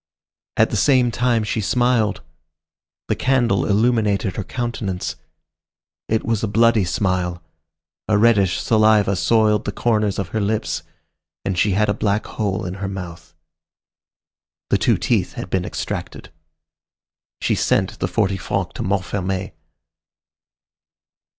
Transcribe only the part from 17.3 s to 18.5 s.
She sent the forty